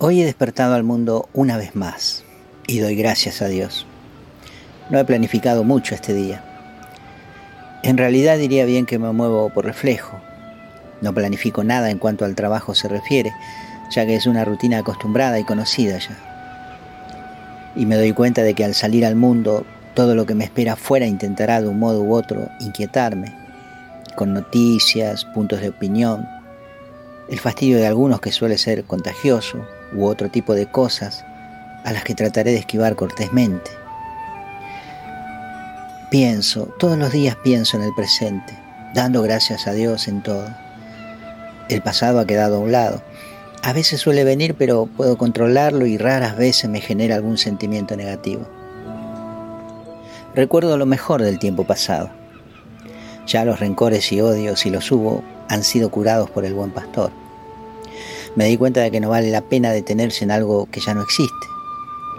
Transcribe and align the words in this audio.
Hoy 0.00 0.22
he 0.22 0.24
despertado 0.24 0.74
al 0.74 0.84
mundo 0.84 1.28
una 1.32 1.56
vez 1.56 1.74
más 1.74 2.22
y 2.68 2.78
doy 2.78 2.94
gracias 2.94 3.42
a 3.42 3.48
Dios. 3.48 3.84
No 4.90 4.98
he 5.00 5.04
planificado 5.04 5.64
mucho 5.64 5.92
este 5.96 6.14
día. 6.14 6.44
En 7.82 7.98
realidad 7.98 8.38
diría 8.38 8.64
bien 8.64 8.86
que 8.86 9.00
me 9.00 9.10
muevo 9.10 9.52
por 9.52 9.64
reflejo. 9.64 10.20
No 11.00 11.12
planifico 11.12 11.64
nada 11.64 11.90
en 11.90 11.98
cuanto 11.98 12.24
al 12.24 12.36
trabajo 12.36 12.76
se 12.76 12.86
refiere, 12.86 13.32
ya 13.90 14.06
que 14.06 14.14
es 14.14 14.26
una 14.26 14.44
rutina 14.44 14.78
acostumbrada 14.78 15.40
y 15.40 15.44
conocida 15.44 15.98
ya. 15.98 16.16
Y 17.74 17.84
me 17.84 17.96
doy 17.96 18.12
cuenta 18.12 18.44
de 18.44 18.54
que 18.54 18.64
al 18.64 18.74
salir 18.74 19.04
al 19.04 19.16
mundo, 19.16 19.66
todo 19.94 20.14
lo 20.14 20.26
que 20.26 20.36
me 20.36 20.44
espera 20.44 20.74
afuera 20.74 21.06
intentará 21.06 21.60
de 21.60 21.66
un 21.66 21.80
modo 21.80 22.02
u 22.02 22.14
otro 22.14 22.48
inquietarme, 22.60 23.34
con 24.14 24.32
noticias, 24.32 25.24
puntos 25.24 25.60
de 25.60 25.70
opinión, 25.70 26.24
el 27.28 27.40
fastidio 27.40 27.78
de 27.78 27.88
algunos 27.88 28.20
que 28.20 28.30
suele 28.30 28.58
ser 28.58 28.84
contagioso, 28.84 29.66
u 29.92 30.04
otro 30.04 30.30
tipo 30.30 30.54
de 30.54 30.66
cosas 30.66 31.24
a 31.84 31.92
las 31.92 32.04
que 32.04 32.14
trataré 32.14 32.52
de 32.52 32.58
esquivar 32.58 32.96
cortésmente. 32.96 33.70
Pienso, 36.10 36.66
todos 36.78 36.98
los 36.98 37.12
días 37.12 37.36
pienso 37.36 37.76
en 37.76 37.82
el 37.82 37.94
presente, 37.94 38.58
dando 38.94 39.22
gracias 39.22 39.66
a 39.66 39.72
Dios 39.72 40.08
en 40.08 40.22
todo. 40.22 40.48
El 41.68 41.82
pasado 41.82 42.18
ha 42.18 42.26
quedado 42.26 42.56
a 42.56 42.60
un 42.60 42.72
lado. 42.72 43.02
A 43.62 43.72
veces 43.72 44.00
suele 44.00 44.24
venir, 44.24 44.54
pero 44.54 44.86
puedo 44.86 45.18
controlarlo 45.18 45.86
y 45.86 45.98
raras 45.98 46.36
veces 46.36 46.70
me 46.70 46.80
genera 46.80 47.16
algún 47.16 47.36
sentimiento 47.36 47.96
negativo. 47.96 48.46
Recuerdo 50.34 50.78
lo 50.78 50.86
mejor 50.86 51.22
del 51.22 51.38
tiempo 51.38 51.64
pasado. 51.64 52.10
Ya 53.26 53.44
los 53.44 53.60
rencores 53.60 54.10
y 54.12 54.20
odios, 54.20 54.60
si 54.60 54.70
los 54.70 54.90
hubo, 54.90 55.22
han 55.48 55.62
sido 55.62 55.90
curados 55.90 56.30
por 56.30 56.44
el 56.44 56.54
buen 56.54 56.70
pastor 56.70 57.10
me 58.36 58.46
di 58.46 58.56
cuenta 58.56 58.80
de 58.80 58.90
que 58.90 59.00
no 59.00 59.08
vale 59.08 59.30
la 59.30 59.42
pena 59.42 59.72
detenerse 59.72 60.24
en 60.24 60.30
algo 60.30 60.68
que 60.70 60.80
ya 60.80 60.94
no 60.94 61.02
existe 61.02 61.46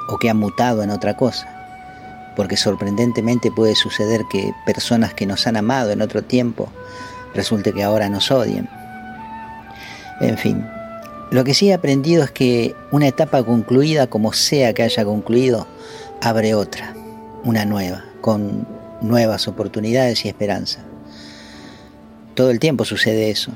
o 0.07 0.17
que 0.17 0.29
ha 0.29 0.33
mutado 0.33 0.83
en 0.83 0.89
otra 0.89 1.15
cosa, 1.15 1.47
porque 2.35 2.57
sorprendentemente 2.57 3.51
puede 3.51 3.75
suceder 3.75 4.21
que 4.29 4.51
personas 4.65 5.13
que 5.13 5.25
nos 5.25 5.45
han 5.47 5.57
amado 5.57 5.91
en 5.91 6.01
otro 6.01 6.23
tiempo 6.23 6.69
resulte 7.35 7.73
que 7.73 7.83
ahora 7.83 8.09
nos 8.09 8.31
odien. 8.31 8.67
En 10.19 10.37
fin, 10.37 10.65
lo 11.31 11.43
que 11.43 11.53
sí 11.53 11.69
he 11.69 11.73
aprendido 11.73 12.23
es 12.23 12.31
que 12.31 12.75
una 12.91 13.07
etapa 13.07 13.43
concluida, 13.43 14.07
como 14.07 14.33
sea 14.33 14.73
que 14.73 14.83
haya 14.83 15.05
concluido, 15.05 15.67
abre 16.21 16.55
otra, 16.55 16.93
una 17.43 17.65
nueva, 17.65 18.03
con 18.21 18.67
nuevas 19.01 19.47
oportunidades 19.47 20.25
y 20.25 20.27
esperanza. 20.27 20.79
Todo 22.33 22.49
el 22.49 22.59
tiempo 22.59 22.83
sucede 22.83 23.29
eso 23.29 23.51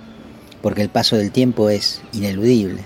porque 0.63 0.81
el 0.81 0.89
paso 0.89 1.17
del 1.17 1.31
tiempo 1.31 1.69
es 1.69 2.01
ineludible. 2.13 2.81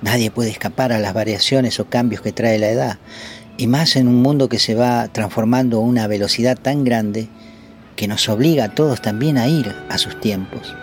Nadie 0.00 0.30
puede 0.30 0.50
escapar 0.50 0.92
a 0.92 0.98
las 0.98 1.12
variaciones 1.12 1.78
o 1.78 1.90
cambios 1.90 2.22
que 2.22 2.32
trae 2.32 2.58
la 2.58 2.70
edad, 2.70 2.98
y 3.58 3.66
más 3.66 3.96
en 3.96 4.08
un 4.08 4.22
mundo 4.22 4.48
que 4.48 4.58
se 4.58 4.74
va 4.74 5.08
transformando 5.08 5.76
a 5.76 5.82
una 5.82 6.06
velocidad 6.06 6.58
tan 6.58 6.84
grande 6.84 7.28
que 7.96 8.08
nos 8.08 8.28
obliga 8.30 8.64
a 8.64 8.74
todos 8.74 9.02
también 9.02 9.36
a 9.36 9.46
ir 9.46 9.74
a 9.90 9.98
sus 9.98 10.18
tiempos. 10.20 10.74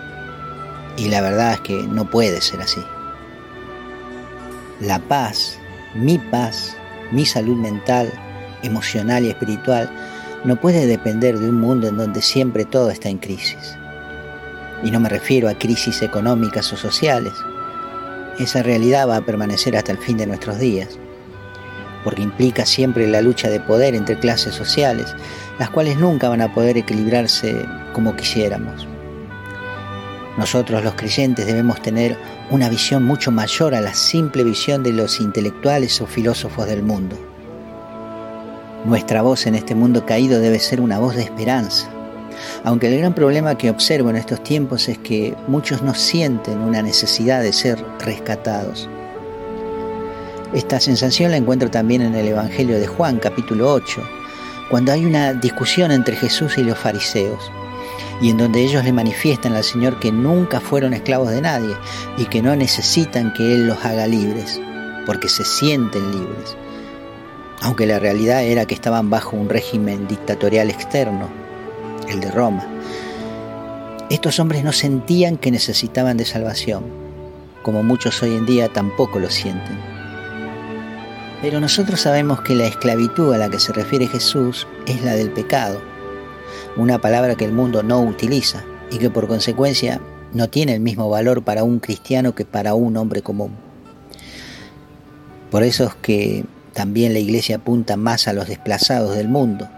Y 0.96 1.08
la 1.08 1.20
verdad 1.20 1.54
es 1.54 1.60
que 1.60 1.82
no 1.82 2.08
puede 2.08 2.40
ser 2.40 2.60
así. 2.60 2.80
La 4.80 5.00
paz, 5.00 5.58
mi 5.96 6.18
paz, 6.18 6.76
mi 7.10 7.26
salud 7.26 7.56
mental, 7.56 8.12
emocional 8.62 9.24
y 9.24 9.30
espiritual 9.30 9.90
no 10.44 10.60
puede 10.60 10.86
depender 10.86 11.38
de 11.38 11.48
un 11.48 11.60
mundo 11.60 11.88
en 11.88 11.96
donde 11.96 12.22
siempre 12.22 12.64
todo 12.64 12.90
está 12.90 13.08
en 13.08 13.18
crisis. 13.18 13.76
Y 14.82 14.90
no 14.90 15.00
me 15.00 15.08
refiero 15.08 15.48
a 15.48 15.58
crisis 15.58 16.02
económicas 16.02 16.72
o 16.72 16.76
sociales. 16.76 17.32
Esa 18.38 18.62
realidad 18.62 19.08
va 19.08 19.16
a 19.16 19.24
permanecer 19.24 19.76
hasta 19.76 19.92
el 19.92 19.98
fin 19.98 20.16
de 20.16 20.26
nuestros 20.26 20.58
días, 20.58 20.98
porque 22.02 22.22
implica 22.22 22.66
siempre 22.66 23.06
la 23.06 23.22
lucha 23.22 23.48
de 23.48 23.60
poder 23.60 23.94
entre 23.94 24.18
clases 24.18 24.54
sociales, 24.54 25.14
las 25.58 25.70
cuales 25.70 25.98
nunca 25.98 26.28
van 26.28 26.42
a 26.42 26.52
poder 26.52 26.76
equilibrarse 26.76 27.66
como 27.92 28.16
quisiéramos. 28.16 28.88
Nosotros 30.36 30.82
los 30.82 30.94
creyentes 30.94 31.46
debemos 31.46 31.80
tener 31.80 32.16
una 32.50 32.68
visión 32.68 33.04
mucho 33.04 33.30
mayor 33.30 33.74
a 33.74 33.80
la 33.80 33.94
simple 33.94 34.42
visión 34.42 34.82
de 34.82 34.92
los 34.92 35.20
intelectuales 35.20 36.00
o 36.00 36.06
filósofos 36.06 36.66
del 36.66 36.82
mundo. 36.82 37.16
Nuestra 38.84 39.22
voz 39.22 39.46
en 39.46 39.54
este 39.54 39.74
mundo 39.74 40.04
caído 40.04 40.40
debe 40.40 40.58
ser 40.58 40.80
una 40.80 40.98
voz 40.98 41.14
de 41.14 41.22
esperanza, 41.22 41.88
aunque 42.64 42.88
el 42.88 42.98
gran 42.98 43.14
problema 43.14 43.56
que 43.56 43.70
observo 43.70 44.10
en 44.10 44.16
estos 44.16 44.42
tiempos 44.42 44.88
es 44.88 44.98
que 44.98 45.34
muchos 45.46 45.82
no 45.82 45.94
sienten 45.94 46.58
una 46.58 46.82
necesidad 46.82 47.42
de 47.42 47.52
ser 47.52 47.84
rescatados. 48.00 48.88
Esta 50.54 50.78
sensación 50.78 51.32
la 51.32 51.36
encuentro 51.36 51.70
también 51.70 52.02
en 52.02 52.14
el 52.14 52.28
Evangelio 52.28 52.78
de 52.78 52.86
Juan, 52.86 53.18
capítulo 53.18 53.72
8, 53.72 54.02
cuando 54.70 54.92
hay 54.92 55.04
una 55.04 55.32
discusión 55.32 55.90
entre 55.90 56.16
Jesús 56.16 56.56
y 56.58 56.62
los 56.62 56.78
fariseos, 56.78 57.50
y 58.20 58.30
en 58.30 58.38
donde 58.38 58.62
ellos 58.62 58.84
le 58.84 58.92
manifiestan 58.92 59.54
al 59.54 59.64
Señor 59.64 59.98
que 59.98 60.12
nunca 60.12 60.60
fueron 60.60 60.94
esclavos 60.94 61.30
de 61.30 61.40
nadie 61.40 61.74
y 62.16 62.26
que 62.26 62.40
no 62.40 62.54
necesitan 62.54 63.32
que 63.32 63.52
Él 63.54 63.66
los 63.66 63.84
haga 63.84 64.06
libres, 64.06 64.60
porque 65.06 65.28
se 65.28 65.44
sienten 65.44 66.12
libres, 66.12 66.56
aunque 67.60 67.86
la 67.86 67.98
realidad 67.98 68.44
era 68.44 68.64
que 68.64 68.74
estaban 68.74 69.10
bajo 69.10 69.36
un 69.36 69.48
régimen 69.48 70.06
dictatorial 70.06 70.70
externo 70.70 71.43
el 72.08 72.20
de 72.20 72.30
Roma. 72.30 72.66
Estos 74.10 74.38
hombres 74.38 74.64
no 74.64 74.72
sentían 74.72 75.36
que 75.36 75.50
necesitaban 75.50 76.16
de 76.16 76.24
salvación, 76.24 76.84
como 77.62 77.82
muchos 77.82 78.22
hoy 78.22 78.34
en 78.34 78.46
día 78.46 78.68
tampoco 78.68 79.18
lo 79.18 79.30
sienten. 79.30 79.78
Pero 81.40 81.60
nosotros 81.60 82.00
sabemos 82.00 82.40
que 82.42 82.54
la 82.54 82.66
esclavitud 82.66 83.32
a 83.32 83.38
la 83.38 83.50
que 83.50 83.58
se 83.58 83.72
refiere 83.72 84.06
Jesús 84.06 84.66
es 84.86 85.02
la 85.02 85.14
del 85.14 85.30
pecado, 85.30 85.80
una 86.76 87.00
palabra 87.00 87.34
que 87.34 87.44
el 87.44 87.52
mundo 87.52 87.82
no 87.82 88.00
utiliza 88.00 88.64
y 88.90 88.98
que 88.98 89.10
por 89.10 89.28
consecuencia 89.28 90.00
no 90.32 90.48
tiene 90.48 90.74
el 90.74 90.80
mismo 90.80 91.08
valor 91.08 91.42
para 91.42 91.64
un 91.64 91.78
cristiano 91.78 92.34
que 92.34 92.44
para 92.44 92.74
un 92.74 92.96
hombre 92.96 93.22
común. 93.22 93.52
Por 95.50 95.62
eso 95.62 95.84
es 95.84 95.94
que 95.96 96.44
también 96.72 97.12
la 97.12 97.20
iglesia 97.20 97.56
apunta 97.56 97.96
más 97.96 98.26
a 98.26 98.32
los 98.32 98.48
desplazados 98.48 99.16
del 99.16 99.28
mundo, 99.28 99.68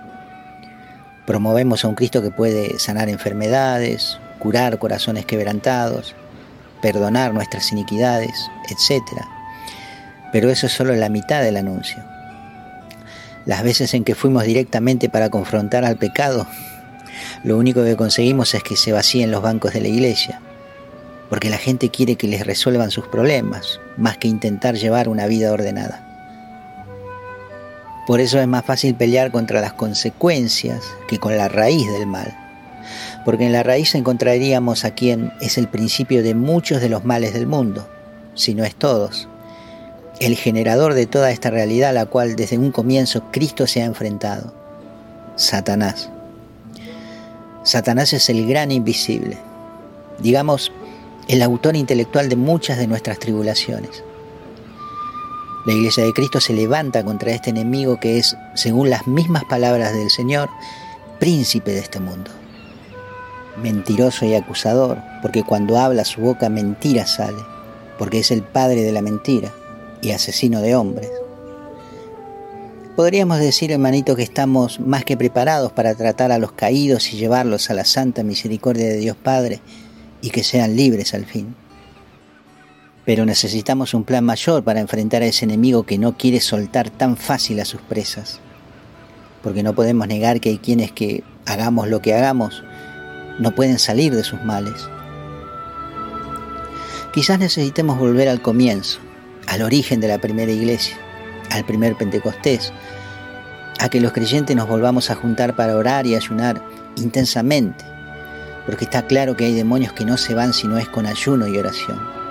Promovemos 1.26 1.84
a 1.84 1.88
un 1.88 1.94
Cristo 1.94 2.22
que 2.22 2.30
puede 2.30 2.78
sanar 2.78 3.08
enfermedades, 3.08 4.18
curar 4.38 4.78
corazones 4.78 5.26
quebrantados, 5.26 6.14
perdonar 6.80 7.34
nuestras 7.34 7.72
iniquidades, 7.72 8.48
etc. 8.70 9.02
Pero 10.32 10.50
eso 10.50 10.66
es 10.66 10.72
solo 10.72 10.94
la 10.94 11.08
mitad 11.08 11.42
del 11.42 11.56
anuncio. 11.56 12.02
Las 13.44 13.62
veces 13.62 13.92
en 13.94 14.04
que 14.04 14.14
fuimos 14.14 14.44
directamente 14.44 15.08
para 15.08 15.30
confrontar 15.30 15.84
al 15.84 15.96
pecado, 15.96 16.46
lo 17.42 17.56
único 17.56 17.84
que 17.84 17.96
conseguimos 17.96 18.54
es 18.54 18.62
que 18.62 18.76
se 18.76 18.92
vacíen 18.92 19.30
los 19.30 19.42
bancos 19.42 19.72
de 19.72 19.80
la 19.80 19.88
iglesia, 19.88 20.40
porque 21.28 21.50
la 21.50 21.58
gente 21.58 21.90
quiere 21.90 22.16
que 22.16 22.28
les 22.28 22.46
resuelvan 22.46 22.90
sus 22.90 23.06
problemas, 23.08 23.80
más 23.96 24.16
que 24.18 24.28
intentar 24.28 24.76
llevar 24.76 25.08
una 25.08 25.26
vida 25.26 25.52
ordenada. 25.52 26.05
Por 28.06 28.20
eso 28.20 28.38
es 28.38 28.46
más 28.46 28.64
fácil 28.64 28.94
pelear 28.94 29.32
contra 29.32 29.60
las 29.60 29.72
consecuencias 29.72 30.84
que 31.08 31.18
con 31.18 31.36
la 31.36 31.48
raíz 31.48 31.90
del 31.92 32.06
mal. 32.06 32.36
Porque 33.24 33.46
en 33.46 33.52
la 33.52 33.64
raíz 33.64 33.96
encontraríamos 33.96 34.84
a 34.84 34.92
quien 34.92 35.32
es 35.40 35.58
el 35.58 35.66
principio 35.66 36.22
de 36.22 36.34
muchos 36.34 36.80
de 36.80 36.88
los 36.88 37.04
males 37.04 37.34
del 37.34 37.48
mundo, 37.48 37.88
si 38.34 38.54
no 38.54 38.64
es 38.64 38.76
todos. 38.76 39.28
El 40.20 40.36
generador 40.36 40.94
de 40.94 41.06
toda 41.06 41.32
esta 41.32 41.50
realidad 41.50 41.90
a 41.90 41.94
la 41.94 42.06
cual 42.06 42.36
desde 42.36 42.58
un 42.58 42.70
comienzo 42.70 43.24
Cristo 43.32 43.66
se 43.66 43.82
ha 43.82 43.86
enfrentado. 43.86 44.54
Satanás. 45.34 46.08
Satanás 47.64 48.12
es 48.12 48.30
el 48.30 48.46
gran 48.46 48.70
invisible. 48.70 49.36
Digamos, 50.20 50.70
el 51.26 51.42
autor 51.42 51.74
intelectual 51.74 52.28
de 52.28 52.36
muchas 52.36 52.78
de 52.78 52.86
nuestras 52.86 53.18
tribulaciones. 53.18 54.04
La 55.66 55.72
iglesia 55.72 56.04
de 56.04 56.12
Cristo 56.12 56.40
se 56.40 56.52
levanta 56.52 57.02
contra 57.02 57.32
este 57.32 57.50
enemigo 57.50 57.98
que 57.98 58.18
es, 58.18 58.36
según 58.54 58.88
las 58.88 59.08
mismas 59.08 59.42
palabras 59.46 59.92
del 59.92 60.10
Señor, 60.10 60.48
príncipe 61.18 61.72
de 61.72 61.80
este 61.80 61.98
mundo. 61.98 62.30
Mentiroso 63.60 64.24
y 64.26 64.34
acusador, 64.34 64.98
porque 65.22 65.42
cuando 65.42 65.76
habla 65.76 66.04
su 66.04 66.20
boca 66.20 66.48
mentira 66.48 67.04
sale, 67.08 67.42
porque 67.98 68.20
es 68.20 68.30
el 68.30 68.44
padre 68.44 68.82
de 68.82 68.92
la 68.92 69.02
mentira 69.02 69.52
y 70.02 70.12
asesino 70.12 70.60
de 70.60 70.76
hombres. 70.76 71.10
Podríamos 72.94 73.40
decir, 73.40 73.72
hermanito, 73.72 74.14
que 74.14 74.22
estamos 74.22 74.78
más 74.78 75.04
que 75.04 75.16
preparados 75.16 75.72
para 75.72 75.96
tratar 75.96 76.30
a 76.30 76.38
los 76.38 76.52
caídos 76.52 77.12
y 77.12 77.16
llevarlos 77.16 77.70
a 77.70 77.74
la 77.74 77.84
santa 77.84 78.22
misericordia 78.22 78.86
de 78.86 78.98
Dios 78.98 79.16
Padre 79.16 79.60
y 80.22 80.30
que 80.30 80.44
sean 80.44 80.76
libres 80.76 81.12
al 81.12 81.26
fin. 81.26 81.56
Pero 83.06 83.24
necesitamos 83.24 83.94
un 83.94 84.04
plan 84.04 84.24
mayor 84.24 84.62
para 84.62 84.80
enfrentar 84.80 85.22
a 85.22 85.26
ese 85.26 85.46
enemigo 85.46 85.84
que 85.84 85.96
no 85.96 86.18
quiere 86.18 86.40
soltar 86.40 86.90
tan 86.90 87.16
fácil 87.16 87.60
a 87.60 87.64
sus 87.64 87.80
presas. 87.80 88.40
Porque 89.42 89.62
no 89.62 89.74
podemos 89.74 90.06
negar 90.08 90.40
que 90.40 90.50
hay 90.50 90.58
quienes 90.58 90.92
que, 90.92 91.24
hagamos 91.46 91.88
lo 91.88 92.02
que 92.02 92.14
hagamos, 92.14 92.62
no 93.38 93.54
pueden 93.54 93.78
salir 93.78 94.14
de 94.14 94.24
sus 94.24 94.42
males. 94.42 94.88
Quizás 97.14 97.38
necesitemos 97.38 97.98
volver 97.98 98.28
al 98.28 98.42
comienzo, 98.42 98.98
al 99.46 99.62
origen 99.62 100.00
de 100.00 100.08
la 100.08 100.18
primera 100.18 100.52
iglesia, 100.52 100.96
al 101.50 101.64
primer 101.64 101.96
Pentecostés, 101.96 102.72
a 103.78 103.88
que 103.88 104.00
los 104.00 104.12
creyentes 104.12 104.56
nos 104.56 104.68
volvamos 104.68 105.10
a 105.10 105.14
juntar 105.14 105.54
para 105.54 105.76
orar 105.76 106.06
y 106.06 106.14
ayunar 106.14 106.60
intensamente, 106.96 107.84
porque 108.66 108.84
está 108.84 109.06
claro 109.06 109.36
que 109.36 109.44
hay 109.44 109.54
demonios 109.54 109.92
que 109.92 110.04
no 110.04 110.16
se 110.16 110.34
van 110.34 110.52
si 110.52 110.66
no 110.66 110.76
es 110.76 110.88
con 110.88 111.06
ayuno 111.06 111.46
y 111.46 111.56
oración. 111.56 112.25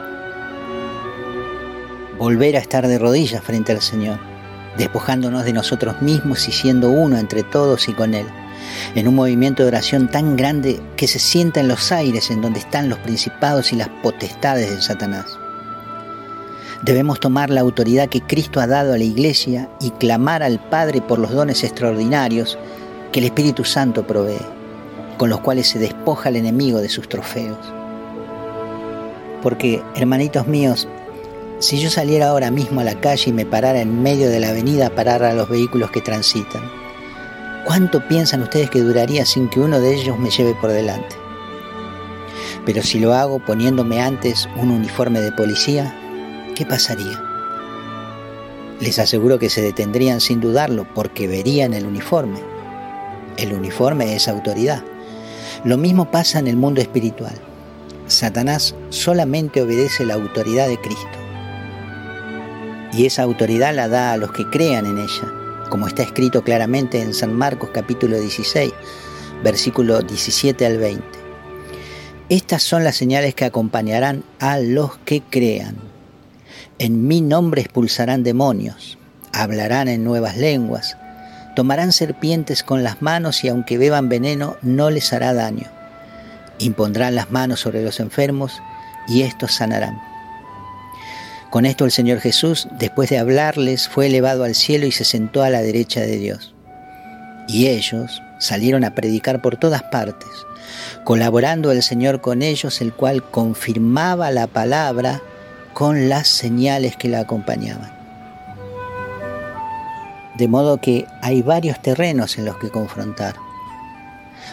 Volver 2.18 2.56
a 2.56 2.60
estar 2.60 2.88
de 2.88 2.98
rodillas 2.98 3.44
frente 3.44 3.74
al 3.74 3.82
Señor, 3.82 4.20
despojándonos 4.78 5.44
de 5.44 5.52
nosotros 5.52 6.02
mismos 6.02 6.48
y 6.48 6.52
siendo 6.52 6.90
uno 6.90 7.18
entre 7.18 7.44
todos 7.44 7.90
y 7.90 7.94
con 7.94 8.14
Él, 8.14 8.26
en 8.96 9.08
un 9.08 9.16
movimiento 9.16 9.64
de 9.64 9.68
oración 9.68 10.10
tan 10.10 10.38
grande 10.38 10.80
que 10.96 11.08
se 11.08 11.20
sienta 11.20 11.60
en 11.60 11.68
los 11.68 11.92
aires 11.92 12.32
en 12.32 12.42
donde 12.42 12.60
están 12.60 12.88
los 12.88 13.00
principados 13.00 13.74
y 13.74 13.76
las 13.76 13.90
potestades 14.02 14.70
de 14.70 14.82
Satanás. 14.82 15.38
Debemos 16.84 17.20
tomar 17.20 17.50
la 17.50 17.62
autoridad 17.62 18.08
que 18.08 18.22
Cristo 18.22 18.60
ha 18.62 18.68
dado 18.68 18.94
a 18.94 18.98
la 18.98 19.04
Iglesia 19.04 19.70
y 19.82 19.92
clamar 19.92 20.42
al 20.42 20.60
Padre 20.60 21.02
por 21.02 21.20
los 21.20 21.32
dones 21.32 21.64
extraordinarios 21.64 22.58
que 23.12 23.20
el 23.20 23.26
Espíritu 23.26 23.66
Santo 23.66 24.08
provee, 24.08 24.38
con 25.18 25.30
los 25.30 25.42
cuales 25.42 25.68
se 25.68 25.80
despoja 25.80 26.30
al 26.30 26.38
enemigo 26.38 26.80
de 26.80 26.90
sus 26.90 27.10
trofeos. 27.10 27.58
Porque, 29.42 29.82
hermanitos 29.96 30.48
míos, 30.48 30.88
si 31.60 31.80
yo 31.80 31.90
saliera 31.90 32.28
ahora 32.28 32.52
mismo 32.52 32.82
a 32.82 32.84
la 32.84 33.00
calle 33.00 33.30
y 33.30 33.34
me 33.34 33.46
parara 33.46 33.80
en 33.80 34.04
medio 34.04 34.30
de 34.30 34.40
la 34.40 34.50
avenida 34.50 34.88
a 34.88 34.96
parar 34.96 35.24
a 35.24 35.34
los 35.34 35.48
vehículos 35.48 35.90
que 35.90 36.02
transitan, 36.02 36.70
¿cuánto 37.66 38.06
piensan 38.08 38.42
ustedes 38.42 38.70
que 38.70 38.82
duraría 38.82 39.26
sin 39.26 39.50
que 39.50 39.62
uno 39.62 39.80
de 39.80 39.96
ellos 39.96 40.20
me 40.20 40.30
lleve 40.30 40.54
por 40.56 40.72
delante? 40.72 41.16
Pero 42.66 42.84
si 42.84 43.00
lo 43.00 43.14
hago 43.14 43.40
poniéndome 43.40 44.02
antes 44.02 44.50
un 44.58 44.72
uniforme 44.72 45.22
de 45.22 45.32
policía, 45.32 45.96
¿qué 46.56 46.66
pasaría? 46.66 47.22
Les 48.82 49.00
aseguro 49.00 49.40
que 49.40 49.50
se 49.50 49.62
detendrían 49.62 50.20
sin 50.20 50.42
dudarlo 50.42 50.86
porque 50.94 51.28
verían 51.28 51.74
el 51.74 51.86
uniforme. 51.86 52.40
El 53.38 53.54
uniforme 53.54 54.16
es 54.16 54.28
autoridad. 54.28 54.84
Lo 55.64 55.78
mismo 55.78 56.12
pasa 56.12 56.40
en 56.40 56.48
el 56.48 56.58
mundo 56.58 56.82
espiritual. 56.82 57.36
Satanás 58.08 58.76
solamente 58.90 59.62
obedece 59.62 60.06
la 60.06 60.16
autoridad 60.16 60.68
de 60.68 60.78
Cristo. 60.78 61.25
Y 62.96 63.06
esa 63.06 63.24
autoridad 63.24 63.76
la 63.76 63.90
da 63.90 64.14
a 64.14 64.18
los 64.18 64.32
que 64.32 64.50
crean 64.50 64.86
en 64.86 64.98
ella, 64.98 65.34
como 65.70 65.86
está 65.86 66.04
escrito 66.04 66.46
claramente 66.46 67.02
en 67.02 67.14
San 67.14 67.34
Marcos 67.34 67.72
capítulo 67.74 68.18
16, 68.18 68.72
versículo 69.44 70.02
17 70.02 70.66
al 70.66 70.78
20. 70.78 71.04
Estas 72.30 72.64
son 72.64 72.86
las 72.86 72.96
señales 72.96 73.36
que 73.36 73.44
acompañarán 73.44 74.24
a 74.40 74.60
los 74.60 74.98
que 75.00 75.22
crean. 75.22 75.76
En 76.80 77.06
mi 77.06 77.20
nombre 77.20 77.62
expulsarán 77.62 78.24
demonios, 78.24 78.98
hablarán 79.34 79.90
en 79.90 80.06
nuevas 80.06 80.38
lenguas, 80.38 80.98
tomarán 81.54 81.92
serpientes 81.92 82.64
con 82.64 82.82
las 82.82 83.02
manos 83.02 83.44
y 83.44 83.50
aunque 83.50 83.78
beban 83.78 84.08
veneno 84.08 84.56
no 84.62 84.90
les 84.90 85.12
hará 85.12 85.34
daño. 85.34 85.68
Impondrán 86.60 87.16
las 87.16 87.30
manos 87.30 87.60
sobre 87.60 87.84
los 87.84 88.00
enfermos 88.00 88.62
y 89.10 89.24
estos 89.24 89.52
sanarán. 89.52 90.15
Con 91.56 91.66
esto 91.66 91.86
el 91.86 91.92
Señor 91.92 92.20
Jesús, 92.20 92.68
después 92.78 93.10
de 93.10 93.18
hablarles, 93.18 93.88
fue 93.88 94.08
elevado 94.08 94.44
al 94.44 94.56
cielo 94.56 94.88
y 94.88 94.92
se 94.92 95.06
sentó 95.06 95.42
a 95.42 95.50
la 95.50 95.62
derecha 95.62 96.02
de 96.02 96.18
Dios. 96.18 96.54
Y 97.48 97.68
ellos 97.68 98.22
salieron 98.40 98.84
a 98.84 98.94
predicar 98.94 99.42
por 99.42 99.56
todas 99.56 99.82
partes, 99.84 100.28
colaborando 101.06 101.72
el 101.72 101.82
Señor 101.82 102.20
con 102.20 102.42
ellos, 102.42 102.82
el 102.82 102.92
cual 102.92 103.24
confirmaba 103.32 104.32
la 104.32 104.48
palabra 104.48 105.22
con 105.72 106.10
las 106.10 106.28
señales 106.28 106.98
que 106.98 107.08
la 107.08 107.22
acompañaban. 107.22 107.90
De 110.38 110.50
modo 110.50 110.82
que 110.82 111.08
hay 111.22 111.42
varios 111.42 111.82
terrenos 111.82 112.38
en 112.38 112.44
los 112.44 112.58
que 112.58 112.70
confrontar. 112.70 113.36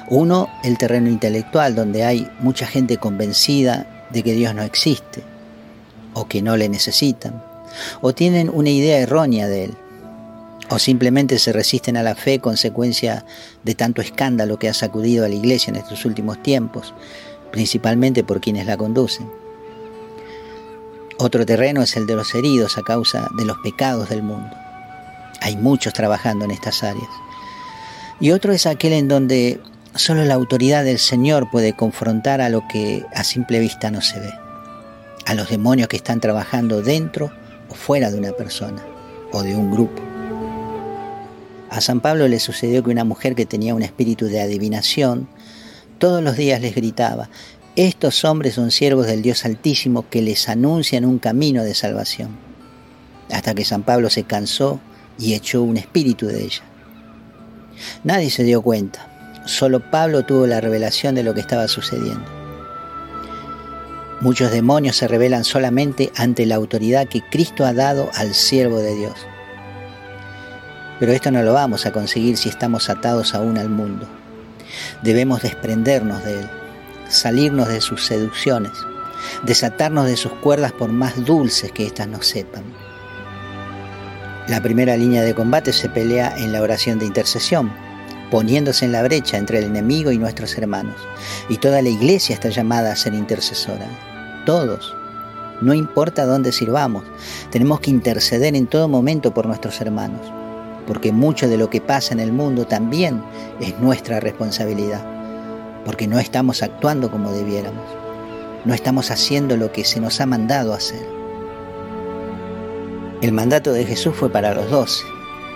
Uno, 0.09 0.49
el 0.63 0.79
terreno 0.79 1.09
intelectual, 1.09 1.75
donde 1.75 2.05
hay 2.05 2.31
mucha 2.39 2.65
gente 2.65 2.99
convencida 2.99 4.07
de 4.11 4.23
que 4.23 4.35
Dios 4.35 4.55
no 4.55 4.63
existe, 4.63 5.32
o 6.15 6.27
que 6.27 6.43
no 6.43 6.57
le 6.57 6.69
necesitan, 6.69 7.43
o 8.01 8.13
tienen 8.13 8.51
una 8.53 8.71
idea 8.71 8.99
errónea 8.99 9.49
de 9.49 9.65
Él, 9.65 9.75
o 10.69 10.79
simplemente 10.79 11.39
se 11.39 11.53
resisten 11.53 11.97
a 11.97 12.03
la 12.03 12.15
fe 12.15 12.39
consecuencia 12.39 13.25
de 13.63 13.75
tanto 13.75 14.01
escándalo 14.01 14.59
que 14.59 14.69
ha 14.69 14.75
sacudido 14.75 15.25
a 15.25 15.29
la 15.29 15.35
iglesia 15.35 15.71
en 15.71 15.77
estos 15.77 16.05
últimos 16.05 16.43
tiempos, 16.43 16.95
principalmente 17.51 18.25
por 18.25 18.41
quienes 18.41 18.67
la 18.67 18.77
conducen. 18.77 19.31
Otro 21.19 21.45
terreno 21.47 21.83
es 21.83 21.97
el 21.97 22.07
de 22.07 22.17
los 22.17 22.35
heridos 22.35 22.79
a 22.79 22.83
causa 22.83 23.29
de 23.37 23.45
los 23.45 23.59
pecados 23.59 24.09
del 24.09 24.23
mundo. 24.23 24.51
Hay 25.41 25.57
muchos 25.57 25.93
trabajando 25.93 26.45
en 26.45 26.51
estas 26.51 26.83
áreas. 26.83 27.11
Y 28.19 28.31
otro 28.31 28.53
es 28.53 28.67
aquel 28.67 28.93
en 28.93 29.09
donde 29.09 29.61
solo 29.95 30.25
la 30.25 30.35
autoridad 30.35 30.85
del 30.85 30.99
Señor 30.99 31.51
puede 31.51 31.75
confrontar 31.75 32.41
a 32.41 32.49
lo 32.49 32.67
que 32.67 33.05
a 33.15 33.25
simple 33.25 33.59
vista 33.59 33.91
no 33.91 34.01
se 34.01 34.21
ve. 34.21 34.42
A 35.27 35.35
los 35.35 35.49
demonios 35.49 35.89
que 35.89 35.97
están 35.97 36.21
trabajando 36.21 36.83
dentro 36.83 37.33
o 37.69 37.75
fuera 37.75 38.11
de 38.11 38.19
una 38.19 38.33
persona 38.33 38.83
o 39.33 39.43
de 39.43 39.55
un 39.55 39.71
grupo. 39.71 40.03
A 41.71 41.81
San 41.81 42.01
Pablo 42.01 42.29
le 42.29 42.39
sucedió 42.39 42.83
que 42.83 42.91
una 42.91 43.05
mujer 43.05 43.35
que 43.35 43.47
tenía 43.47 43.75
un 43.75 43.83
espíritu 43.83 44.27
de 44.27 44.43
adivinación 44.43 45.29
todos 45.99 46.23
los 46.23 46.37
días 46.37 46.61
les 46.61 46.75
gritaba, 46.75 47.31
estos 47.77 48.25
hombres 48.25 48.55
son 48.55 48.71
siervos 48.71 49.07
del 49.07 49.23
Dios 49.23 49.47
Altísimo 49.47 50.07
que 50.11 50.21
les 50.21 50.49
anuncian 50.51 51.07
un 51.07 51.19
camino 51.19 51.65
de 51.65 51.75
salvación. 51.75 52.37
Hasta 53.31 53.55
que 53.55 53.65
San 53.65 53.85
Pablo 53.85 54.11
se 54.11 54.25
cansó 54.25 54.81
y 55.19 55.33
echó 55.33 55.63
un 55.63 55.79
espíritu 55.79 56.27
de 56.27 56.43
ella. 56.43 56.63
Nadie 58.05 58.29
se 58.29 58.45
dio 58.45 58.61
cuenta, 58.61 59.43
solo 59.47 59.91
Pablo 59.91 60.27
tuvo 60.27 60.47
la 60.47 60.61
revelación 60.61 61.15
de 61.15 61.23
lo 61.23 61.33
que 61.33 61.41
estaba 61.41 61.69
sucediendo. 61.69 62.42
Muchos 64.23 64.53
demonios 64.53 64.97
se 64.97 65.09
revelan 65.09 65.43
solamente 65.43 66.13
ante 66.17 66.47
la 66.47 66.55
autoridad 66.55 67.09
que 67.09 67.23
Cristo 67.29 67.65
ha 67.65 67.73
dado 67.73 68.09
al 68.15 68.35
siervo 68.35 68.79
de 68.79 68.95
Dios. 68.95 69.15
Pero 71.01 71.11
esto 71.11 71.33
no 71.33 71.43
lo 71.43 71.53
vamos 71.53 71.87
a 71.87 71.93
conseguir 71.93 72.37
si 72.37 72.49
estamos 72.49 72.89
atados 72.89 73.35
aún 73.35 73.59
al 73.59 73.69
mundo. 73.69 74.09
Debemos 75.03 75.43
desprendernos 75.43 76.25
de 76.25 76.39
él 76.39 76.51
salirnos 77.09 77.67
de 77.67 77.81
sus 77.81 78.07
seducciones, 78.07 78.73
desatarnos 79.43 80.07
de 80.07 80.17
sus 80.17 80.33
cuerdas 80.35 80.71
por 80.71 80.93
más 80.93 81.25
dulces 81.25 81.73
que 81.73 81.87
éstas 81.87 82.07
nos 82.07 82.25
sepan. 82.25 82.63
La 84.47 84.63
primera 84.63 84.97
línea 84.97 85.23
de 85.23 85.35
combate 85.35 85.73
se 85.73 85.89
pelea 85.89 86.33
en 86.39 86.53
la 86.53 86.63
oración 86.63 87.01
de 87.01 87.07
intercesión, 87.07 87.73
poniéndose 88.31 88.85
en 88.85 88.93
la 88.93 89.03
brecha 89.03 89.37
entre 89.37 89.59
el 89.59 89.65
enemigo 89.65 90.13
y 90.13 90.19
nuestros 90.19 90.57
hermanos. 90.57 90.97
Y 91.49 91.59
toda 91.59 91.83
la 91.83 91.89
iglesia 91.89 92.35
está 92.35 92.51
llamada 92.51 92.93
a 92.93 92.97
ser 92.97 93.15
intercesora. 93.15 94.12
Todos. 94.47 94.95
No 95.61 95.75
importa 95.75 96.27
dónde 96.27 96.53
sirvamos, 96.53 97.05
tenemos 97.51 97.81
que 97.81 97.91
interceder 97.91 98.57
en 98.57 98.67
todo 98.67 98.89
momento 98.89 99.33
por 99.33 99.47
nuestros 99.47 99.81
hermanos, 99.81 100.21
porque 100.87 101.13
mucho 101.13 101.49
de 101.49 101.57
lo 101.57 101.71
que 101.71 101.81
pasa 101.81 102.13
en 102.15 102.21
el 102.21 102.33
mundo 102.33 102.67
también 102.67 103.23
es 103.61 103.79
nuestra 103.79 104.19
responsabilidad 104.19 105.13
porque 105.85 106.07
no 106.07 106.19
estamos 106.19 106.63
actuando 106.63 107.11
como 107.11 107.33
debiéramos, 107.33 107.85
no 108.65 108.75
estamos 108.75 109.11
haciendo 109.11 109.57
lo 109.57 109.73
que 109.73 109.85
se 109.85 110.01
nos 110.01 110.21
ha 110.21 110.27
mandado 110.27 110.73
hacer. 110.75 111.05
El 113.21 113.33
mandato 113.33 113.73
de 113.73 113.85
Jesús 113.85 114.15
fue 114.17 114.31
para 114.31 114.55
los 114.55 114.71
doce, 114.71 115.05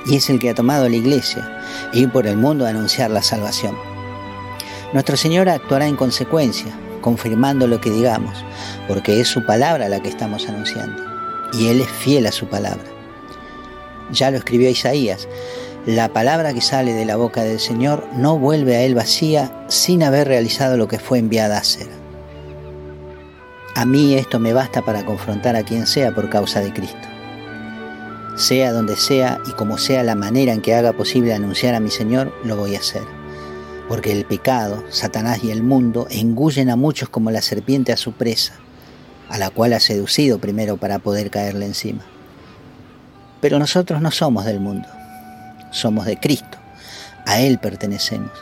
y 0.07 0.17
es 0.17 0.31
el 0.31 0.39
que 0.39 0.51
ha 0.51 0.55
tomado 0.55 0.89
la 0.89 0.97
iglesia, 0.97 1.61
ir 1.93 2.11
por 2.11 2.27
el 2.27 2.37
mundo 2.37 2.67
a 2.67 2.71
anunciar 2.71 3.11
la 3.11 3.23
salvación. 3.23 3.77
Nuestro 4.93 5.17
Señor 5.17 5.49
actuará 5.49 5.87
en 5.87 5.97
consecuencia, 5.97 6.73
confirmando 7.07 7.69
lo 7.69 7.81
que 7.81 7.89
digamos, 7.89 8.45
porque 8.89 9.21
es 9.21 9.29
su 9.29 9.47
palabra 9.47 9.89
la 9.89 10.01
que 10.01 10.09
estamos 10.09 10.49
anunciando, 10.49 11.05
y 11.53 11.69
Él 11.69 11.81
es 11.81 11.89
fiel 11.89 12.27
a 12.27 12.33
su 12.33 12.49
palabra. 12.49 12.83
Ya 14.11 14.33
lo 14.33 14.39
escribió 14.39 14.69
Isaías, 14.69 15.29
la 15.87 16.13
palabra 16.13 16.53
que 16.53 16.61
sale 16.61 16.95
de 16.95 17.05
la 17.05 17.15
boca 17.15 17.45
del 17.45 17.61
Señor 17.61 18.09
no 18.17 18.41
vuelve 18.41 18.75
a 18.75 18.83
Él 18.83 18.97
vacía 18.97 19.53
sin 19.69 20.03
haber 20.03 20.27
realizado 20.27 20.77
lo 20.77 20.89
que 20.89 20.99
fue 20.99 21.21
enviada 21.21 21.55
a 21.55 21.61
hacer. 21.61 21.87
A 23.77 23.85
mí 23.85 24.15
esto 24.15 24.41
me 24.41 24.53
basta 24.53 24.83
para 24.83 25.05
confrontar 25.05 25.55
a 25.55 25.63
quien 25.63 25.87
sea 25.87 26.13
por 26.13 26.29
causa 26.29 26.59
de 26.59 26.73
Cristo. 26.73 27.07
Sea 28.35 28.73
donde 28.73 28.97
sea 28.97 29.39
y 29.47 29.53
como 29.53 29.79
sea 29.79 30.03
la 30.03 30.17
manera 30.17 30.53
en 30.53 30.61
que 30.61 30.75
haga 30.75 30.93
posible 30.93 31.35
anunciar 31.35 31.77
a 31.77 31.81
mi 31.81 31.93
Señor, 31.93 32.35
lo 32.43 32.57
voy 32.57 32.75
a 32.75 32.81
hacer. 32.81 33.16
Porque 33.89 34.13
el 34.13 34.25
pecado, 34.25 34.85
Satanás 34.91 35.45
y 35.45 35.51
el 35.51 35.63
mundo 35.63 36.07
engullen 36.11 36.71
a 36.71 36.77
muchos 36.77 37.09
como 37.09 37.31
la 37.31 37.43
serpiente 37.43 37.93
a 37.93 37.97
su 37.97 38.13
presa, 38.13 38.55
a 39.29 39.39
la 39.39 39.51
cual 39.51 39.73
ha 39.73 39.81
seducido 39.81 40.39
primero 40.39 40.77
para 40.77 40.99
poder 40.99 41.31
caerle 41.31 41.67
encima. 41.67 42.03
Pero 43.41 43.59
nosotros 43.59 44.01
no 44.01 44.11
somos 44.11 44.45
del 44.45 44.61
mundo 44.61 44.89
somos 45.77 46.07
de 46.07 46.19
Cristo, 46.19 46.59
a 47.27 47.39
Él 47.41 47.59
pertenecemos. 47.59 48.33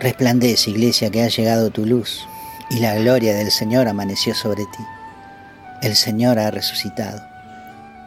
Resplandece, 0.00 0.70
iglesia, 0.70 1.10
que 1.10 1.22
ha 1.22 1.28
llegado 1.28 1.70
tu 1.70 1.86
luz 1.86 2.26
y 2.70 2.80
la 2.80 2.94
gloria 2.94 3.34
del 3.34 3.50
Señor 3.50 3.88
amaneció 3.88 4.34
sobre 4.34 4.64
ti. 4.64 4.84
el 5.82 5.96
Señor 5.96 6.38
ha 6.38 6.50
resucitado. 6.50 7.22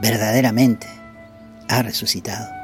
Verdaderamente 0.01 0.87
ha 1.67 1.83
resucitado. 1.83 2.56